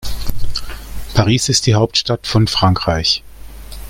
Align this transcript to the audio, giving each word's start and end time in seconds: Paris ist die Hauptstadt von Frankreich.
Paris 1.13 1.47
ist 1.49 1.67
die 1.67 1.75
Hauptstadt 1.75 2.25
von 2.25 2.47
Frankreich. 2.47 3.23